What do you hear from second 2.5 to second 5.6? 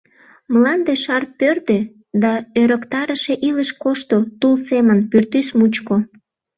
ӧрыктарыше илыш кошто тул семын пӱртӱс